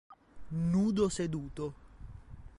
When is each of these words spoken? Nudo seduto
Nudo 0.71 1.09
seduto 1.11 1.65